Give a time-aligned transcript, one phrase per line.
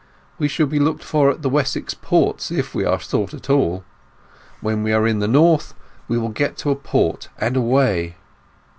[0.39, 3.83] We shall be looked for at the Wessex ports if we are sought at all.
[4.59, 5.75] When we are in the north
[6.07, 8.15] we will get to a port and away."